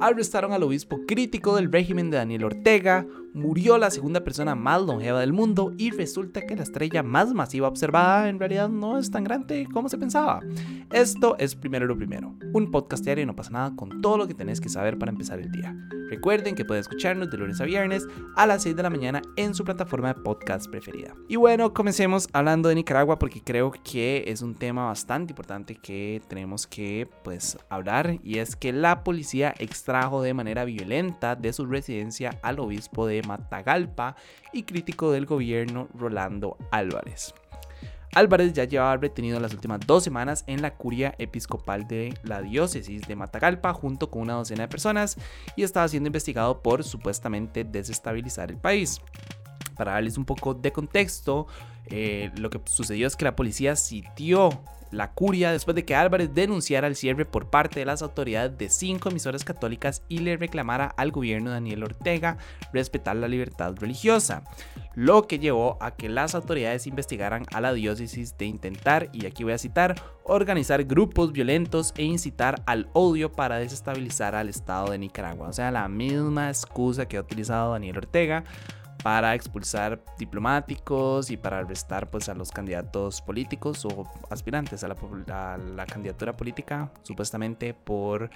[0.00, 5.20] arrestaron al obispo crítico del régimen de Daniel Ortega, murió la segunda persona más longeva
[5.20, 9.24] del mundo y resulta que la estrella más masiva observada en realidad no es tan
[9.24, 10.40] grande como se pensaba.
[10.90, 14.26] Esto es Primero lo Primero, un podcast diario y no pasa nada con todo lo
[14.26, 15.76] que tenés que saber para empezar el día.
[16.08, 18.06] Recuerden que pueden escucharnos de lunes a viernes
[18.36, 21.14] a las 6 de la mañana en su plataforma de podcast preferida.
[21.28, 26.22] Y bueno, comencemos hablando de Nicaragua porque creo que es un tema bastante importante que
[26.28, 31.66] tenemos que pues hablar y es que la policía extrajo de manera violenta de su
[31.66, 34.16] residencia al obispo de Matagalpa
[34.52, 37.34] y crítico del gobierno Rolando Álvarez.
[38.14, 43.06] Álvarez ya llevaba retenido las últimas dos semanas en la curia episcopal de la diócesis
[43.06, 45.18] de Matagalpa junto con una docena de personas
[45.54, 49.02] y estaba siendo investigado por supuestamente desestabilizar el país.
[49.76, 51.46] Para darles un poco de contexto,
[51.84, 54.48] eh, lo que sucedió es que la policía sitió
[54.90, 58.68] la curia después de que Álvarez denunciara el cierre por parte de las autoridades de
[58.68, 62.38] cinco emisoras católicas y le reclamara al gobierno de Daniel Ortega
[62.72, 64.42] respetar la libertad religiosa,
[64.94, 69.44] lo que llevó a que las autoridades investigaran a la diócesis de intentar, y aquí
[69.44, 74.98] voy a citar, organizar grupos violentos e incitar al odio para desestabilizar al Estado de
[74.98, 75.48] Nicaragua.
[75.48, 78.44] O sea, la misma excusa que ha utilizado Daniel Ortega
[79.06, 85.86] para expulsar diplomáticos y para arrestar pues, a los candidatos políticos o aspirantes a la,
[85.86, 88.30] candidatura política, supuestamente por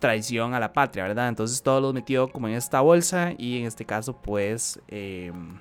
[0.00, 1.28] traición a la patria, ¿verdad?
[1.28, 4.80] Entonces todo lo metió como en esta bolsa y en este caso pues...
[4.88, 5.60] Em,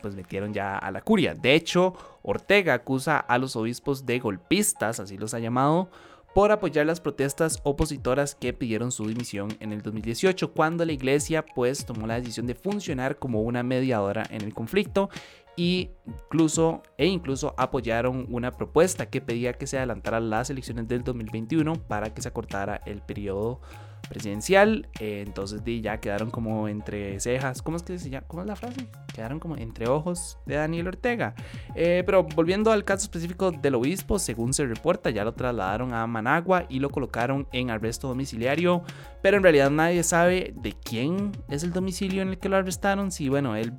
[0.00, 1.34] pues metieron ya a la curia.
[1.34, 1.92] De hecho,
[2.22, 5.90] Ortega acusa a los obispos de golpistas, así los ha llamado,
[6.36, 11.42] por apoyar las protestas opositoras que pidieron su dimisión en el 2018, cuando la iglesia
[11.42, 15.08] pues tomó la decisión de funcionar como una mediadora en el conflicto
[15.56, 21.04] y incluso, e incluso apoyaron una propuesta que pedía que se adelantaran las elecciones del
[21.04, 23.62] 2021 para que se acortara el periodo
[24.08, 24.88] presidencial.
[25.00, 27.62] Eh, entonces ya quedaron como entre cejas.
[27.62, 28.10] ¿Cómo es que se?
[28.26, 28.88] ¿Cómo es la frase?
[29.14, 31.34] Quedaron como entre ojos de Daniel Ortega.
[31.74, 36.06] Eh, pero volviendo al caso específico del obispo, según se reporta, ya lo trasladaron a
[36.06, 38.82] Managua y lo colocaron en arresto domiciliario.
[39.22, 43.10] Pero en realidad nadie sabe de quién es el domicilio en el que lo arrestaron.
[43.10, 43.72] Si, bueno, él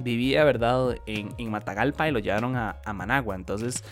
[0.00, 3.34] vivía, ¿verdad?, en, en Matagalpa y lo llevaron a, a Managua.
[3.36, 3.84] Entonces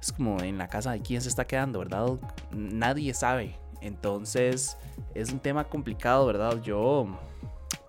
[0.00, 2.06] es como en la casa de quién se está quedando, ¿verdad?
[2.52, 3.56] Nadie sabe.
[3.80, 4.76] Entonces
[5.14, 6.60] es un tema complicado, ¿verdad?
[6.62, 7.06] Yo,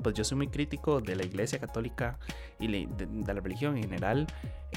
[0.02, 2.18] pues yo soy muy crítico de la Iglesia Católica
[2.60, 4.28] y de, la religión en general.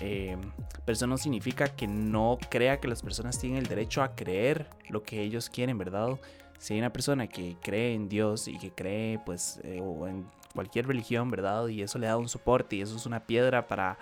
[0.01, 0.37] Eh,
[0.85, 4.69] pero eso no significa que no crea que las personas tienen el derecho a creer
[4.89, 6.19] lo que ellos quieren, ¿verdad?
[6.59, 10.27] Si hay una persona que cree en Dios y que cree, pues, eh, o en
[10.55, 11.69] cualquier religión, ¿verdad?
[11.69, 13.99] Y eso le da un soporte y eso es una piedra para,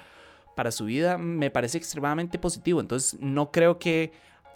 [0.54, 2.80] para su vida, me parece extremadamente positivo.
[2.80, 4.12] Entonces, no creo que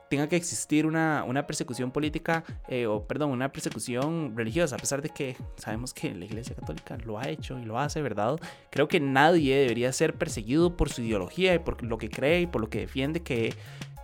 [0.09, 5.03] tenga que existir una, una persecución política, eh, o perdón, una persecución religiosa, a pesar
[5.03, 8.39] de que sabemos que la Iglesia Católica lo ha hecho y lo hace, ¿verdad?
[8.71, 12.47] Creo que nadie debería ser perseguido por su ideología y por lo que cree y
[12.47, 13.55] por lo que defiende que,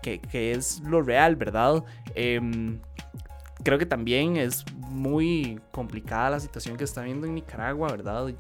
[0.03, 1.85] que, que es lo real, ¿verdad?
[2.15, 2.81] Em,
[3.63, 8.35] creo que también es muy complicada la situación que está viendo en Nicaragua, ¿verdad?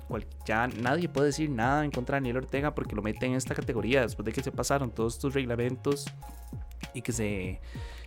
[0.44, 3.54] Ya nadie puede decir nada en contra de Daniel Ortega porque lo meten en esta
[3.54, 6.06] categoría después de que se pasaron todos estos reglamentos
[6.94, 7.60] y que se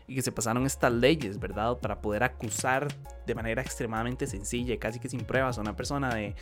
[0.08, 1.80] y que se pasaron estas leyes, ¿verdad?
[1.80, 2.88] Para poder acusar
[3.26, 6.36] de manera extremadamente sencilla y casi que sin pruebas a una persona de,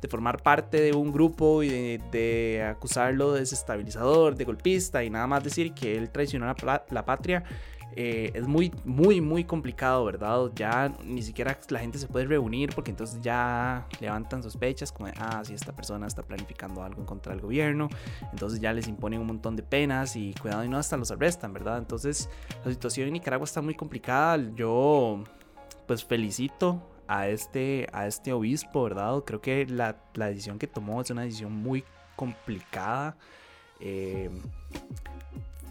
[0.00, 5.10] de formar parte de un grupo y de, de, acusarlo de desestabilizador, de golpista y
[5.10, 7.42] nada más decir que él traicionó la, la patria
[7.96, 10.50] eh, es muy, muy, muy complicado, ¿verdad?
[10.54, 15.42] Ya ni siquiera la gente se puede reunir porque entonces ya levantan sospechas como, ah,
[15.44, 17.88] si esta persona está planificando algo contra del gobierno,
[18.32, 21.52] entonces ya les imponen un montón de penas y cuidado y no hasta los arrestan,
[21.52, 21.78] ¿verdad?
[21.78, 22.28] Entonces
[22.64, 24.38] la situación en Nicaragua está muy complicada.
[24.54, 25.24] Yo,
[25.86, 29.24] pues felicito a este, a este obispo, ¿verdad?
[29.24, 31.82] Creo que la, la decisión que tomó es una decisión muy
[32.14, 33.16] complicada.
[33.80, 34.30] Eh,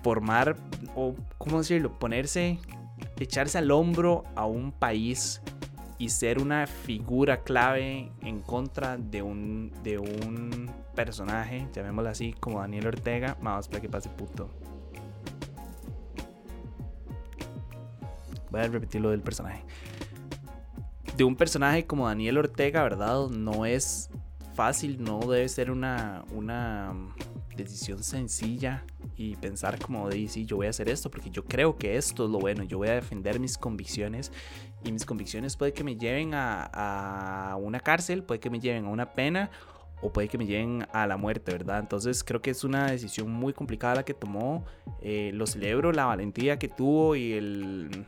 [0.03, 0.55] formar,
[0.95, 2.59] o cómo decirlo, ponerse,
[3.19, 5.41] echarse al hombro a un país
[5.99, 12.59] y ser una figura clave en contra de un, de un personaje, llamémoslo así, como
[12.59, 13.37] Daniel Ortega.
[13.41, 14.49] Vamos para que pase puto.
[18.51, 19.63] Voy a repetir lo del personaje.
[21.15, 23.27] De un personaje como Daniel Ortega, ¿verdad?
[23.29, 24.09] No es
[24.53, 26.93] fácil, no debe ser una, una
[27.55, 28.83] decisión sencilla
[29.17, 32.25] y pensar como de, sí, yo voy a hacer esto porque yo creo que esto
[32.25, 34.31] es lo bueno, yo voy a defender mis convicciones
[34.83, 38.89] y mis convicciones puede que me lleven a, una cárcel, puede que me lleven a
[38.89, 39.49] una pena
[40.01, 41.79] o puede que me lleven a la muerte, ¿verdad?
[41.79, 44.63] Entonces creo que es una decisión muy complicada la que tomó.
[45.01, 48.05] Eh, lo celebro, la valentía que tuvo y el,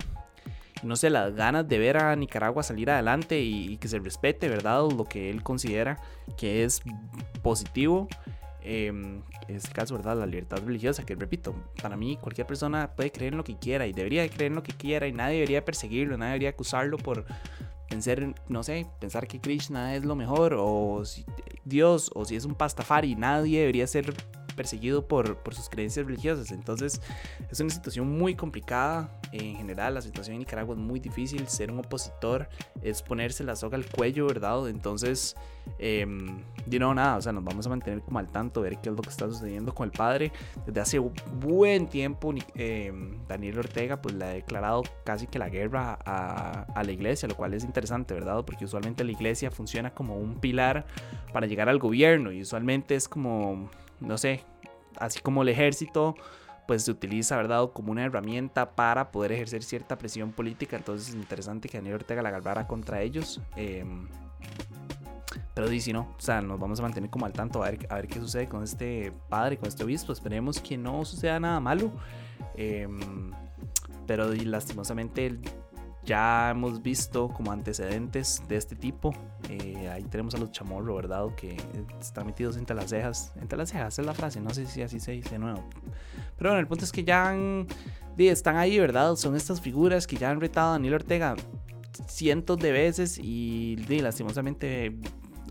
[0.83, 4.87] no sé, las ganas de ver a Nicaragua salir adelante y, que se respete, ¿verdad?
[4.95, 5.99] Lo que él considera
[6.37, 6.81] que es
[7.41, 8.07] positivo.
[8.69, 10.17] En este caso, ¿verdad?
[10.17, 13.87] La libertad religiosa, que repito, para mí cualquier persona puede creer en lo que quiera
[13.87, 16.97] y debería de creer en lo que quiera y nadie debería perseguirlo, nadie debería acusarlo
[16.97, 17.25] por
[17.89, 21.25] pensar, no sé, pensar que Krishna es lo mejor o si
[21.65, 24.13] Dios o si es un pastafari, nadie debería ser
[24.59, 26.51] perseguido por, por sus creencias religiosas.
[26.51, 27.01] Entonces
[27.49, 29.09] es una situación muy complicada.
[29.31, 31.47] En general la situación en Nicaragua es muy difícil.
[31.47, 32.49] Ser un opositor
[32.81, 34.67] es ponerse la soga al cuello, ¿verdad?
[34.67, 35.37] Entonces,
[35.77, 38.95] eh, no, nada, o sea, nos vamos a mantener como al tanto, ver qué es
[38.95, 40.33] lo que está sucediendo con el padre.
[40.65, 45.97] Desde hace buen tiempo, em, Daniel Ortega pues le ha declarado casi que la guerra
[46.05, 48.43] a, a la iglesia, lo cual es interesante, ¿verdad?
[48.43, 50.85] Porque usualmente la iglesia funciona como un pilar
[51.31, 54.43] para llegar al gobierno y usualmente es como no sé,
[54.97, 56.15] así como el ejército,
[56.67, 60.77] pues se utiliza, ¿verdad?, como una herramienta para poder ejercer cierta presión política.
[60.77, 63.41] Entonces es interesante que Daniel Ortega la agarrara contra ellos.
[63.55, 64.07] Em,
[65.55, 67.95] pero dice no, o sea, nos vamos a mantener como al tanto a ver, a
[67.95, 70.13] ver qué sucede con este padre, con este obispo.
[70.13, 71.91] Esperemos que no suceda nada malo.
[72.55, 73.31] Em,
[74.05, 75.39] pero lastimosamente
[76.05, 79.13] ya hemos visto como antecedentes de este tipo.
[79.49, 81.27] Eh, ahí tenemos a los chamorros, ¿verdad?
[81.35, 81.57] Que
[81.99, 83.33] están metidos entre las cejas.
[83.39, 85.63] Entre las cejas es la frase, no sé si así se dice de nuevo.
[86.37, 87.35] Pero bueno, el punto es que ya
[88.17, 89.15] están ahí, ¿verdad?
[89.15, 91.35] Son estas figuras que ya han retado a Daniel Ortega
[92.07, 94.95] cientos de veces y lastimosamente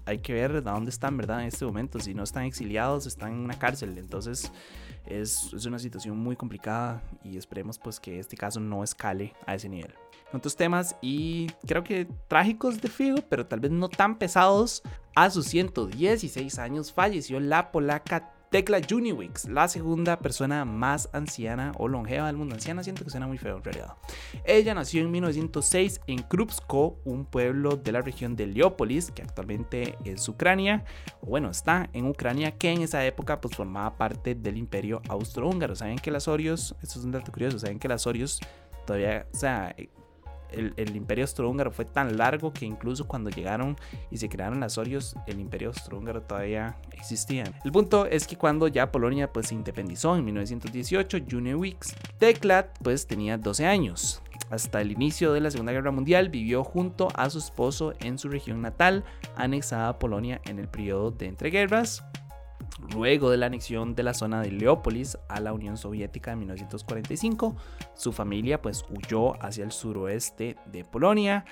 [0.06, 1.42] hay que ver de dónde están, ¿verdad?
[1.42, 2.00] En este momento.
[2.00, 3.98] Si no están exiliados, están en una cárcel.
[3.98, 4.50] Entonces
[5.06, 9.54] es, es una situación muy complicada y esperemos pues que este caso no escale a
[9.54, 9.92] ese nivel
[10.32, 14.82] otros temas y creo que trágicos de Figo, pero tal vez no tan pesados.
[15.14, 21.86] A sus 116 años falleció la polaca Tekla Juniwix, la segunda persona más anciana o
[21.86, 22.54] longeva del mundo.
[22.54, 23.96] Anciana siento que suena muy feo en realidad.
[24.44, 29.98] Ella nació en 1906 en Krupsko, un pueblo de la región de Leópolis, que actualmente
[30.04, 30.84] es Ucrania,
[31.20, 35.76] bueno, está en Ucrania, que en esa época pues formaba parte del imperio austrohúngaro.
[35.76, 38.40] Saben que las Orios, esto es un dato curioso, saben que las Orios
[38.86, 39.26] todavía,
[40.50, 43.76] el, imperio austrohúngaro fue tan largo que incluso cuando llegaron
[44.10, 47.44] y se crearon las Orios, el imperio austrohúngaro todavía existía.
[47.64, 53.06] El punto es que cuando ya Polonia pues, se independizó en 1918, Junewix Teklat pues
[53.06, 54.22] tenía 12 años.
[54.50, 58.28] Hasta el inicio de la Segunda Guerra Mundial vivió junto a su esposo en su
[58.28, 59.04] región natal,
[59.36, 62.02] anexada a Polonia en el periodo de entreguerras.
[62.94, 67.54] Luego de la anexión de la zona de Leópolis a la Unión Soviética en 1945,
[67.94, 71.44] su familia pues huyó hacia el suroeste de Polonia.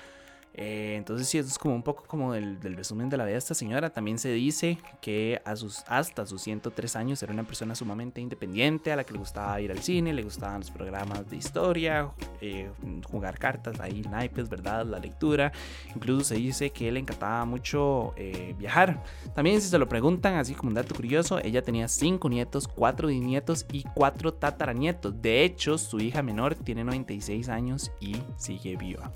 [0.59, 3.37] Eh, entonces sí, eso es como un poco como del, resumen de la vida de
[3.37, 3.91] esta señora.
[3.91, 8.91] También se dice que a sus, hasta sus 103 años era una persona sumamente independiente,
[8.91, 12.09] a la que le gustaba ir al cine, le gustaban los programas de historia,
[12.41, 12.71] eh,
[13.05, 14.83] jugar cartas, ahí naipes, ¿verdad?
[14.85, 15.51] La lectura.
[15.95, 19.03] Incluso se dice que le encantaba mucho eh, viajar.
[19.35, 23.09] También si se lo preguntan, así como un dato curioso, ella tenía 5 nietos, 4
[23.09, 25.21] nietos y 4 tataranietos.
[25.21, 29.11] De hecho, su hija menor tiene 96 años y sigue viva.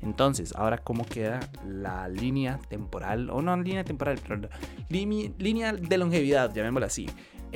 [0.00, 4.20] Entonces, ahora cómo queda la línea temporal, o no línea temporal,
[4.88, 7.06] línea de longevidad, llamémosla así.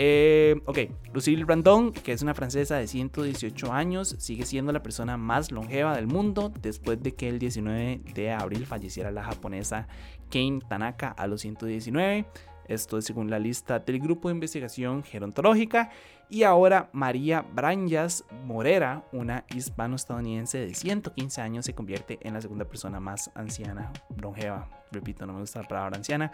[0.01, 0.79] Eh, ok,
[1.13, 5.97] Lucille Brandon, que es una francesa de 118 años, sigue siendo la persona más longeva
[5.97, 9.89] del mundo después de que el 19 de abril falleciera la japonesa
[10.31, 12.27] Kane Tanaka a los 119.
[12.69, 15.91] Esto es según la lista del Grupo de Investigación Gerontológica.
[16.31, 22.67] Y ahora María Branyas Morera, una hispano-estadounidense de 115 años, se convierte en la segunda
[22.67, 26.31] persona más anciana, longeva, repito, no me gusta la palabra anciana,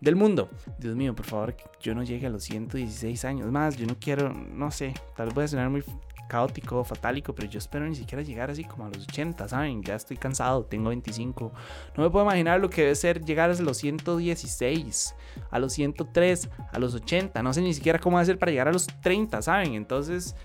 [0.00, 0.50] del mundo.
[0.78, 4.34] Dios mío, por favor, yo no llegue a los 116 años más, yo no quiero,
[4.34, 5.82] no sé, tal vez voy a sonar muy
[6.28, 9.82] caótico, fatálico, pero yo espero ni siquiera llegar así como a los 80, ¿saben?
[9.82, 11.52] Ya estoy cansado, tengo 25.
[11.96, 15.14] No me puedo imaginar lo que debe ser llegar a los 116,
[15.50, 17.42] a los 103, a los 80.
[17.42, 19.74] No sé ni siquiera cómo hacer para llegar a los 30, ¿saben?
[19.74, 20.36] Entonces,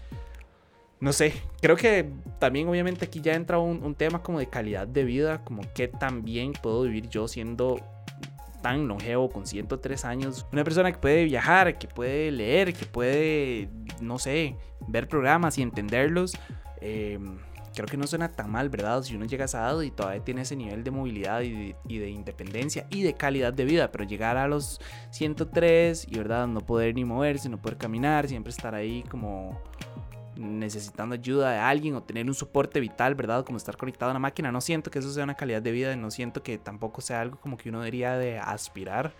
[1.00, 2.10] no sé, creo que
[2.40, 5.90] también obviamente aquí ya entra un, un tema como de calidad de vida, como qué
[5.90, 7.80] tan bien puedo vivir yo siendo
[8.64, 13.70] tan longevo, con 103 años, una persona que puede viajar, que puede leer, que puede,
[14.02, 14.56] no sé,
[14.88, 16.36] ver programas y entenderlos.
[16.82, 17.38] Em,
[17.76, 19.04] creo que no suena tan mal, ¿verdad?
[19.04, 22.10] Si uno llega a esa edad y todavía tiene ese nivel de movilidad y de,
[22.10, 24.80] independencia y de calidad de vida, pero llegar a los
[25.12, 26.48] 103 y, ¿verdad?
[26.48, 29.60] No poder ni moverse, no poder caminar, siempre estar ahí como
[30.36, 33.46] necesitando ayuda de alguien o tener un soporte vital, ¿verdad?
[33.46, 34.52] Como estar conectado a una máquina.
[34.52, 37.40] No siento que eso sea una calidad de vida, no siento que tampoco sea algo
[37.40, 39.14] como que uno debería de aspirar.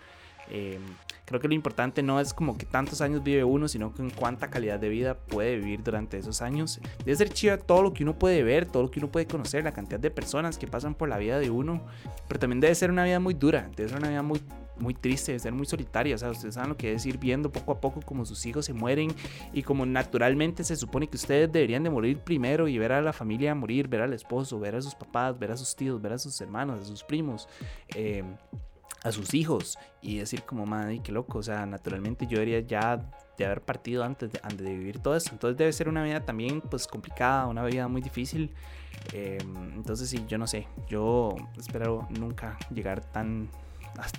[0.50, 0.78] Eh,
[1.24, 4.50] creo que lo importante no es como que tantos años vive uno, sino con cuánta
[4.50, 6.80] calidad de vida puede vivir durante esos años.
[6.98, 9.64] Debe ser chido todo lo que uno puede ver, todo lo que uno puede conocer,
[9.64, 11.82] la cantidad de personas que pasan por la vida de uno,
[12.28, 14.40] pero también debe ser una vida muy dura, debe ser una vida muy
[14.76, 16.14] muy triste, debe ser muy solitaria.
[16.14, 18.66] O sea, ustedes saben lo que es ir viendo poco a poco como sus hijos
[18.66, 19.12] se mueren
[19.52, 23.12] y como naturalmente se supone que ustedes deberían de morir primero y ver a la
[23.12, 26.18] familia morir, ver al esposo, ver a sus papás, ver a sus tíos, ver a
[26.18, 27.48] sus hermanos, a sus primos.
[27.94, 28.24] Eh,
[29.04, 33.10] a sus hijos y decir como madre, qué loco, o sea, naturalmente yo debería ya
[33.36, 36.24] de haber partido antes de, antes de vivir todo esto, entonces debe ser una vida
[36.24, 38.54] también pues complicada, una vida muy difícil,
[39.12, 43.50] em, entonces sí, yo no sé, yo espero nunca llegar tan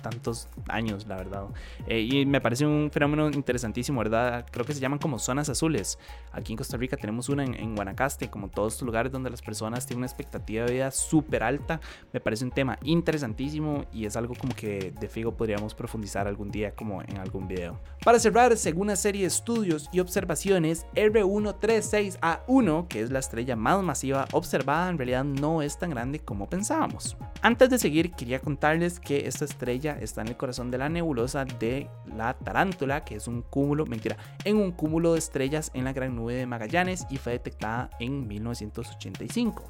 [0.02, 1.44] tantos años, la verdad.
[1.86, 4.46] Eh, y me parece un fenómeno interesantísimo, ¿verdad?
[4.50, 5.98] Creo que se llaman como zonas azules.
[6.32, 9.86] Aquí en Costa Rica tenemos una en, Guanacaste, como todos estos lugares donde las personas
[9.86, 11.80] tienen una expectativa de vida súper alta.
[12.12, 16.50] Me parece un tema interesantísimo y es algo como que de Figo podríamos profundizar algún
[16.50, 17.78] día como en algún video.
[18.04, 23.82] Para cerrar, según una serie de estudios y observaciones, R136A1, que es la estrella más
[23.82, 27.16] masiva observada, en realidad no es tan grande como pensábamos.
[27.42, 31.44] Antes de seguir, quería contarles que esta estrella está en el corazón de la nebulosa
[31.44, 35.92] de la Tarántula, que es un cúmulo, mentira, en un cúmulo de estrellas en la
[35.92, 39.64] Gran Nube de Magallanes y fue detectada en 1985.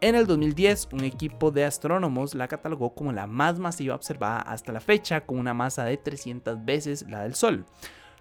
[0.00, 4.72] En el 2010, un equipo de astrónomos la catalogó como la más masiva observada hasta
[4.72, 7.64] la fecha, con una masa de 300 veces la del Sol.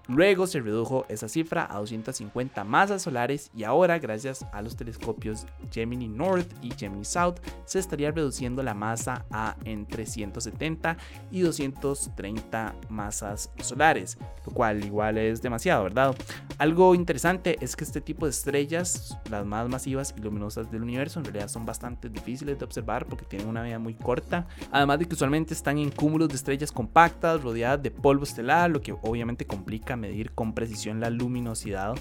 [0.08, 5.48] Luego se redujo esa cifra a 250 masas solares y ahora gracias a los telescopios
[5.72, 10.98] Gemini North y Gemini South se estaría reduciendo la masa a entre 170
[11.32, 16.16] y 230 masas solares, lo cual igual es demasiado, ¿verdad?
[16.60, 21.20] Algo interesante es que este tipo de estrellas, las más masivas y luminosas del universo,
[21.20, 25.06] en realidad son bastante difíciles de observar porque tienen una vida muy corta, además de
[25.08, 29.46] que usualmente están en cúmulos de estrellas compactas rodeadas de polvo estelar, lo que obviamente
[29.46, 31.96] complica medir con precisión la luminosidad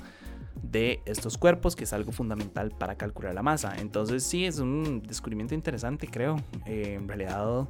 [0.63, 3.77] de estos cuerpos, que es algo fundamental para calcular la masa.
[3.79, 6.37] Entonces sí, es un descubrimiento interesante, creo.
[6.67, 7.69] Eh, en realidad,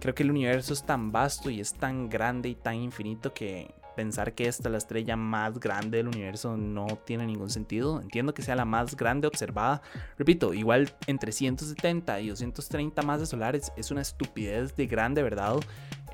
[0.00, 3.74] creo que el universo es tan vasto y es tan grande y tan infinito que
[3.94, 8.00] pensar que esta es la estrella más grande del universo no tiene ningún sentido.
[8.00, 9.82] Entiendo que sea la más grande observada.
[10.18, 15.56] Repito, igual entre 170 y 230 masas solares es una estupidez de grande, ¿verdad?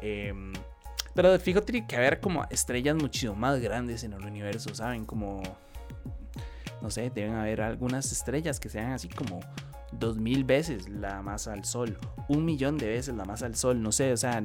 [0.03, 0.35] Eh,
[1.15, 5.05] pero fijo tiene que haber como estrellas muchísimo más grandes en el universo, ¿saben?
[5.05, 5.43] Como,
[6.81, 9.41] no sé, deben haber algunas estrellas que sean así como
[9.93, 11.99] dos mil veces la masa del Sol,
[12.29, 14.43] un millón de veces la masa del Sol, no sé, o sea,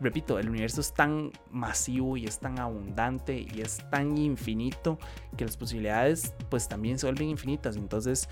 [0.00, 4.98] repito, el universo es tan masivo y es tan abundante y es tan infinito
[5.36, 8.28] que las posibilidades pues también se vuelven infinitas, entonces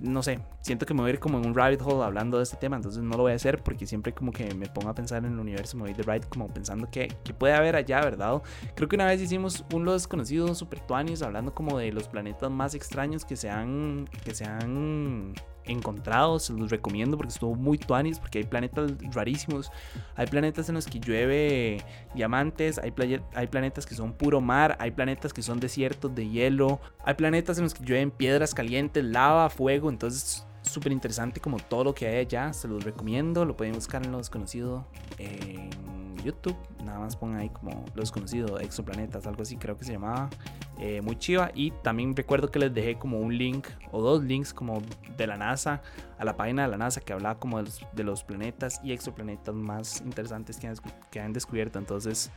[0.00, 2.44] no sé, siento que me voy a ir como en un rabbit hole hablando de
[2.44, 4.94] este tema, entonces no lo voy a hacer porque siempre como que me pongo a
[4.94, 8.00] pensar en el universo, me voy de right como pensando que, que puede haber allá,
[8.00, 8.42] ¿verdad?
[8.74, 12.50] Creo que una vez hicimos un Los Desconocidos Super Tuanis hablando como de los planetas
[12.50, 15.34] más extraños que se han, que se han
[15.66, 19.70] encontrado, se los recomiendo porque estuvo muy tuanis, porque hay planetas rarísimos,
[20.16, 21.82] hay planetas en los que llueve
[22.14, 22.92] diamantes, hay,
[23.34, 27.58] hay planetas que son puro mar, hay planetas que son desiertos de hielo, hay planetas
[27.58, 32.06] en los que llueven piedras calientes, lava, fuego, entonces súper interesante como todo lo que
[32.06, 34.86] hay allá, se los recomiendo, lo pueden buscar en lo desconocido
[35.18, 35.93] en
[36.24, 40.30] YouTube, nada más pongan ahí como lo desconocido, exoplanetas, algo así creo que se llamaba,
[40.78, 41.50] eh, muy chiva.
[41.54, 44.82] Y también recuerdo que les dejé como un link o dos links como
[45.16, 45.82] de la NASA
[46.18, 50.00] a la página de la NASA que hablaba como de los, planetas y exoplanetas más
[50.00, 50.72] interesantes que
[51.10, 52.30] que han descubierto, entonces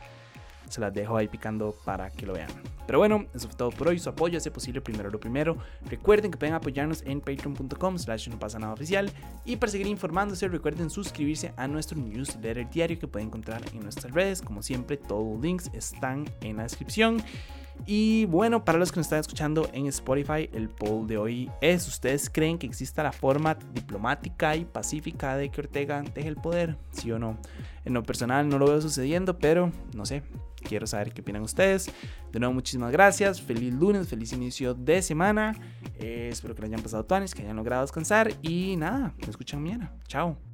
[0.68, 2.48] se las dejo ahí picando para que lo vean.
[2.86, 3.98] Pero bueno, eso fue todo por hoy.
[3.98, 5.58] Su apoyo hace posible primero lo primero.
[5.90, 9.10] Recuerden que pueden apoyarnos en patreon.com slash no pasa nada oficial.
[9.44, 14.12] Y para seguir informándose, recuerden suscribirse a nuestro newsletter diario que pueden encontrar en nuestras
[14.14, 14.40] redes.
[14.40, 17.22] Como siempre, todos los links están en la descripción.
[17.86, 21.86] Y bueno, para los que nos están escuchando en Spotify, el poll de hoy es,
[21.88, 26.76] ¿ustedes creen que exista la forma diplomática y pacífica de que Ortega deje el poder?
[26.90, 27.38] ¿Sí o no?
[27.84, 30.22] En lo personal no lo veo sucediendo, pero no sé,
[30.56, 31.90] quiero saber qué opinan ustedes.
[32.32, 35.54] De nuevo, muchísimas gracias, feliz lunes, feliz inicio de semana.
[35.98, 39.62] Eh, espero que lo hayan pasado tuanes, que hayan logrado descansar y nada, me escuchan
[39.62, 39.92] mañana.
[40.06, 40.47] Chao.